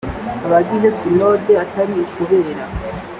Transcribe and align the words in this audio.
abagize 0.45 0.89
sinode 0.97 1.51
atari 1.63 1.93
ukubera 2.03 2.65